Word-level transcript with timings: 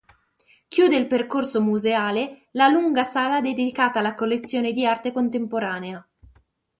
Chiude 0.67 0.95
il 0.95 1.05
percorso 1.05 1.61
museale 1.61 2.47
la 2.53 2.67
lunga 2.69 3.03
sala 3.03 3.39
dedicata 3.39 3.99
alla 3.99 4.15
collezione 4.15 4.73
di 4.73 4.83
arte 4.83 5.11
contemporanea. 5.11 6.03